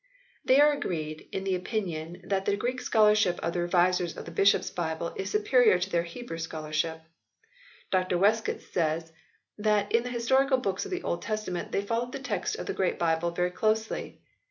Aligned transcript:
They 0.43 0.59
are 0.59 0.71
agreed 0.71 1.29
in 1.31 1.43
the 1.43 1.53
opinion 1.53 2.21
that 2.23 2.45
the 2.45 2.57
Greek 2.57 2.81
scholarship 2.81 3.39
of 3.43 3.53
the 3.53 3.59
revisers 3.61 4.17
of 4.17 4.25
the 4.25 4.31
Bishops 4.31 4.71
Bible 4.71 5.13
is 5.15 5.29
superior 5.29 5.77
to 5.77 5.89
their 5.91 6.01
Hebrew 6.01 6.39
scholarship. 6.39 7.03
Dr 7.91 8.17
Westcott 8.17 8.61
says 8.61 9.13
that 9.59 9.91
in 9.91 10.01
the 10.01 10.09
Historical 10.09 10.57
Books 10.57 10.85
of 10.85 10.89
the 10.91 11.03
Old 11.03 11.21
Testament 11.21 11.71
they 11.71 11.83
followed 11.83 12.13
the 12.13 12.19
text 12.19 12.55
of 12.55 12.65
the 12.65 12.73
Great 12.73 12.97
Bible 12.97 13.29
very 13.29 13.51
closely. 13.51 14.19